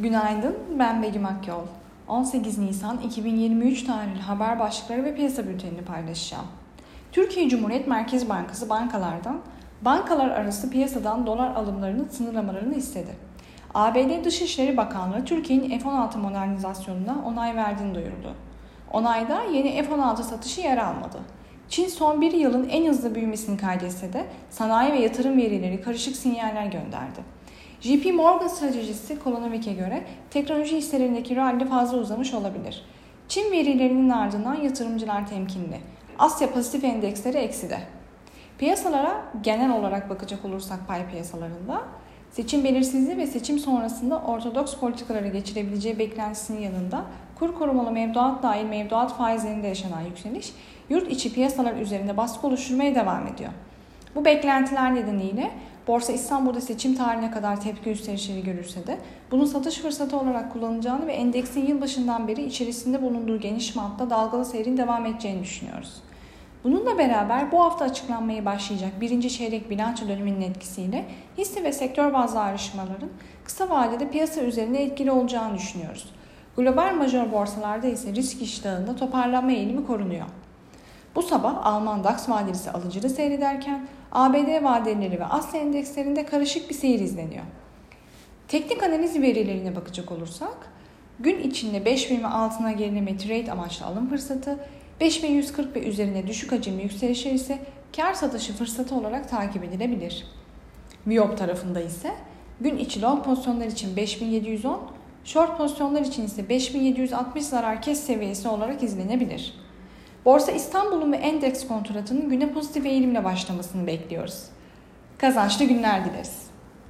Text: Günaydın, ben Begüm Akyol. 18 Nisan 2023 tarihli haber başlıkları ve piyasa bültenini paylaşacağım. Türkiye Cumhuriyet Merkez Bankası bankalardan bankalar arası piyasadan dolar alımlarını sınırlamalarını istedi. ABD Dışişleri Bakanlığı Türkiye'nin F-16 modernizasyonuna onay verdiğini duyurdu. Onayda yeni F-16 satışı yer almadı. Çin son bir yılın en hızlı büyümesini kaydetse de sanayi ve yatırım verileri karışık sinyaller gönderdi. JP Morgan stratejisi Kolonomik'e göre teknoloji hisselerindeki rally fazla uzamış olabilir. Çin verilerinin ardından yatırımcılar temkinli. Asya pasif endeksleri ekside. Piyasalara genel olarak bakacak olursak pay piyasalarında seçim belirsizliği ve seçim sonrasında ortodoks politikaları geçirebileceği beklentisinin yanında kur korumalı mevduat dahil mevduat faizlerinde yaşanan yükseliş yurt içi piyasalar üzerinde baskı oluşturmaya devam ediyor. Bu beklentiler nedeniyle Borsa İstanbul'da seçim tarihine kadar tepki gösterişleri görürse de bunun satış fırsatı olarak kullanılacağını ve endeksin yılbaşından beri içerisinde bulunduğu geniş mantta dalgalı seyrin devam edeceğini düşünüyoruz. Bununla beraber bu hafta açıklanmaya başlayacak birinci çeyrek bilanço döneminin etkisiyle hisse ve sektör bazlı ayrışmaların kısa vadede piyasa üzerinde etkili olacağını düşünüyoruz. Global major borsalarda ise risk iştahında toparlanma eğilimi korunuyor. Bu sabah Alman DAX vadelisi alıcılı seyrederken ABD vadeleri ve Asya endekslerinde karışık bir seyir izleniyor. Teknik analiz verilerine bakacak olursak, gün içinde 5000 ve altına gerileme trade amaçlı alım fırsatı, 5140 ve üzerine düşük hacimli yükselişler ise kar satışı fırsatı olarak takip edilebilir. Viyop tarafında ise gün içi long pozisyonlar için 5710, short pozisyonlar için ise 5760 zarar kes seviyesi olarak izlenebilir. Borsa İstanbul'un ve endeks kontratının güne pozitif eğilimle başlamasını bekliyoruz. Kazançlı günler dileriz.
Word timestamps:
Günaydın, 0.00 0.56
ben 0.78 1.02
Begüm 1.02 1.26
Akyol. 1.26 1.62
18 2.08 2.58
Nisan 2.58 2.98
2023 2.98 3.84
tarihli 3.84 4.20
haber 4.20 4.58
başlıkları 4.58 5.04
ve 5.04 5.14
piyasa 5.14 5.46
bültenini 5.46 5.82
paylaşacağım. 5.82 6.46
Türkiye 7.12 7.48
Cumhuriyet 7.48 7.86
Merkez 7.86 8.28
Bankası 8.28 8.68
bankalardan 8.68 9.40
bankalar 9.82 10.30
arası 10.30 10.70
piyasadan 10.70 11.26
dolar 11.26 11.54
alımlarını 11.54 12.08
sınırlamalarını 12.10 12.74
istedi. 12.74 13.16
ABD 13.74 14.24
Dışişleri 14.24 14.76
Bakanlığı 14.76 15.24
Türkiye'nin 15.24 15.78
F-16 15.78 16.18
modernizasyonuna 16.18 17.16
onay 17.26 17.56
verdiğini 17.56 17.94
duyurdu. 17.94 18.34
Onayda 18.92 19.42
yeni 19.42 19.82
F-16 19.82 20.22
satışı 20.22 20.60
yer 20.60 20.78
almadı. 20.78 21.18
Çin 21.68 21.88
son 21.88 22.20
bir 22.20 22.32
yılın 22.32 22.68
en 22.68 22.88
hızlı 22.88 23.14
büyümesini 23.14 23.56
kaydetse 23.56 24.12
de 24.12 24.26
sanayi 24.50 24.92
ve 24.92 24.98
yatırım 24.98 25.36
verileri 25.36 25.80
karışık 25.82 26.16
sinyaller 26.16 26.66
gönderdi. 26.66 27.41
JP 27.82 28.14
Morgan 28.14 28.48
stratejisi 28.48 29.18
Kolonomik'e 29.18 29.72
göre 29.72 30.04
teknoloji 30.30 30.76
hisselerindeki 30.76 31.36
rally 31.36 31.64
fazla 31.64 31.98
uzamış 31.98 32.34
olabilir. 32.34 32.84
Çin 33.28 33.50
verilerinin 33.52 34.10
ardından 34.10 34.54
yatırımcılar 34.54 35.26
temkinli. 35.26 35.80
Asya 36.18 36.52
pasif 36.52 36.84
endeksleri 36.84 37.38
ekside. 37.38 37.78
Piyasalara 38.58 39.24
genel 39.40 39.78
olarak 39.78 40.10
bakacak 40.10 40.44
olursak 40.44 40.88
pay 40.88 41.10
piyasalarında 41.10 41.82
seçim 42.30 42.64
belirsizliği 42.64 43.16
ve 43.16 43.26
seçim 43.26 43.58
sonrasında 43.58 44.18
ortodoks 44.18 44.76
politikaları 44.76 45.28
geçirebileceği 45.28 45.98
beklentisinin 45.98 46.60
yanında 46.60 47.04
kur 47.38 47.54
korumalı 47.54 47.90
mevduat 47.90 48.42
dahil 48.42 48.64
mevduat 48.64 49.16
faizlerinde 49.16 49.66
yaşanan 49.66 50.00
yükseliş 50.00 50.52
yurt 50.88 51.10
içi 51.10 51.34
piyasalar 51.34 51.76
üzerinde 51.76 52.16
baskı 52.16 52.46
oluşturmaya 52.46 52.94
devam 52.94 53.26
ediyor. 53.26 53.50
Bu 54.14 54.24
beklentiler 54.24 54.94
nedeniyle 54.94 55.50
Borsa 55.86 56.12
İstanbul'da 56.12 56.60
seçim 56.60 56.94
tarihine 56.94 57.30
kadar 57.30 57.60
tepki 57.60 57.84
gösterişleri 57.84 58.42
görürse 58.42 58.86
de 58.86 58.98
bunun 59.30 59.44
satış 59.44 59.78
fırsatı 59.78 60.20
olarak 60.20 60.52
kullanılacağını 60.52 61.06
ve 61.06 61.12
endeksin 61.12 61.66
yılbaşından 61.66 62.28
beri 62.28 62.44
içerisinde 62.44 63.02
bulunduğu 63.02 63.40
geniş 63.40 63.76
mantta 63.76 64.10
dalgalı 64.10 64.44
seyrin 64.44 64.76
devam 64.76 65.06
edeceğini 65.06 65.42
düşünüyoruz. 65.42 66.02
Bununla 66.64 66.98
beraber 66.98 67.52
bu 67.52 67.64
hafta 67.64 67.84
açıklanmaya 67.84 68.44
başlayacak 68.44 69.00
birinci 69.00 69.30
çeyrek 69.30 69.70
bilanço 69.70 70.08
döneminin 70.08 70.40
etkisiyle 70.40 71.04
hisse 71.38 71.64
ve 71.64 71.72
sektör 71.72 72.12
bazlı 72.12 72.40
ayrışmaların 72.40 73.08
kısa 73.44 73.70
vadede 73.70 74.10
piyasa 74.10 74.40
üzerinde 74.40 74.82
etkili 74.82 75.10
olacağını 75.10 75.54
düşünüyoruz. 75.54 76.12
Global 76.56 76.94
major 76.94 77.32
borsalarda 77.32 77.86
ise 77.86 78.14
risk 78.14 78.42
iştahında 78.42 78.96
toparlanma 78.96 79.52
eğilimi 79.52 79.86
korunuyor. 79.86 80.26
Bu 81.14 81.22
sabah 81.22 81.66
Alman 81.66 82.04
DAX 82.04 82.28
vadelisi 82.28 82.70
alıcılı 82.70 83.10
seyrederken 83.10 83.86
ABD 84.12 84.64
vadeleri 84.64 85.20
ve 85.20 85.24
Asya 85.24 85.60
endekslerinde 85.60 86.26
karışık 86.26 86.70
bir 86.70 86.74
seyir 86.74 87.00
izleniyor. 87.00 87.44
Teknik 88.48 88.82
analiz 88.82 89.20
verilerine 89.22 89.76
bakacak 89.76 90.12
olursak, 90.12 90.72
gün 91.20 91.38
içinde 91.38 91.84
5000 91.84 92.22
ve 92.22 92.26
altına 92.26 92.72
gerileme 92.72 93.16
trade 93.16 93.52
amaçlı 93.52 93.86
alım 93.86 94.08
fırsatı, 94.08 94.58
5140 95.00 95.76
ve 95.76 95.82
üzerine 95.86 96.26
düşük 96.26 96.52
hacimli 96.52 96.82
yükselişler 96.82 97.32
ise 97.32 97.58
kar 97.96 98.14
satışı 98.14 98.52
fırsatı 98.52 98.94
olarak 98.94 99.30
takip 99.30 99.64
edilebilir. 99.64 100.26
Viyop 101.06 101.38
tarafında 101.38 101.80
ise 101.80 102.14
gün 102.60 102.76
içi 102.76 103.02
long 103.02 103.24
pozisyonlar 103.24 103.66
için 103.66 103.96
5710, 103.96 104.80
short 105.24 105.58
pozisyonlar 105.58 106.00
için 106.00 106.24
ise 106.24 106.48
5760 106.48 107.44
zarar 107.44 107.82
kes 107.82 108.00
seviyesi 108.00 108.48
olarak 108.48 108.82
izlenebilir. 108.82 109.54
Borsa 110.24 110.52
İstanbul'un 110.52 111.12
ve 111.12 111.16
endeks 111.16 111.66
kontratının 111.66 112.28
güne 112.28 112.52
pozitif 112.52 112.86
eğilimle 112.86 113.24
başlamasını 113.24 113.86
bekliyoruz. 113.86 114.44
Kazançlı 115.18 115.64
günler 115.64 116.04
dileriz. 116.04 116.41